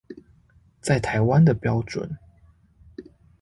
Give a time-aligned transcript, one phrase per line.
[0.81, 2.17] 在台灣的標準